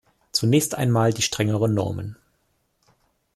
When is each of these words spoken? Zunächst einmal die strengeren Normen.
Zunächst 0.31 0.73
einmal 0.73 1.13
die 1.13 1.21
strengeren 1.21 1.75
Normen. 1.75 2.17